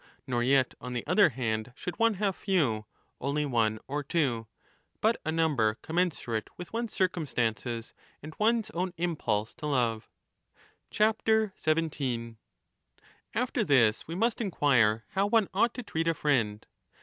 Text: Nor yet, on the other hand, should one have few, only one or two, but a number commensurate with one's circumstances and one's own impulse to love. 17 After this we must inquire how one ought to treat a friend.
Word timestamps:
Nor 0.25 0.41
yet, 0.41 0.73
on 0.81 0.93
the 0.93 1.05
other 1.05 1.29
hand, 1.29 1.73
should 1.75 1.99
one 1.99 2.15
have 2.15 2.35
few, 2.35 2.87
only 3.19 3.45
one 3.45 3.77
or 3.87 4.01
two, 4.03 4.47
but 4.99 5.21
a 5.23 5.31
number 5.31 5.75
commensurate 5.83 6.49
with 6.57 6.73
one's 6.73 6.91
circumstances 6.91 7.93
and 8.23 8.33
one's 8.39 8.71
own 8.71 8.93
impulse 8.97 9.53
to 9.53 9.67
love. 9.67 10.09
17 10.89 12.37
After 13.35 13.63
this 13.63 14.07
we 14.07 14.15
must 14.15 14.41
inquire 14.41 15.05
how 15.09 15.27
one 15.27 15.47
ought 15.53 15.75
to 15.75 15.83
treat 15.83 16.07
a 16.07 16.15
friend. 16.15 16.65